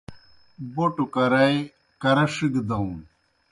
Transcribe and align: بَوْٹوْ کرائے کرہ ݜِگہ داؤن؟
بَوْٹوْ 0.73 1.05
کرائے 1.13 1.57
کرہ 2.01 2.25
ݜِگہ 2.33 2.61
داؤن؟ 2.67 2.93